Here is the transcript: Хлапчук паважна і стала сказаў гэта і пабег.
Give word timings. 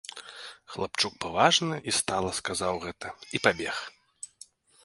Хлапчук 0.75 1.13
паважна 1.25 1.75
і 1.91 1.95
стала 1.99 2.31
сказаў 2.39 2.73
гэта 2.87 3.07
і 3.37 3.43
пабег. 3.45 3.75